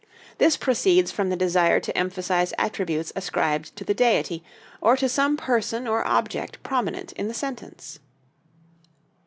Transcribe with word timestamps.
This 0.39 0.57
proceeds 0.57 1.11
from 1.11 1.29
the 1.29 1.35
desire 1.35 1.79
to 1.79 1.95
emphasize 1.95 2.55
attributes 2.57 3.13
ascribed 3.15 3.75
to 3.75 3.83
the 3.83 3.93
deity, 3.93 4.43
or 4.81 4.97
to 4.97 5.07
some 5.07 5.37
person 5.37 5.85
or 5.87 6.03
object 6.07 6.63
prominent 6.63 7.11
in 7.11 7.27
the 7.27 7.35
sentence. 7.35 7.99